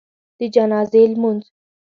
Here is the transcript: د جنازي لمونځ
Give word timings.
د 0.37 0.41
جنازي 0.55 1.03
لمونځ 1.11 1.43